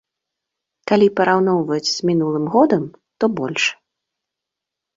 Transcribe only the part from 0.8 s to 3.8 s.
Калі параўноўваць з мінулым годам, то больш.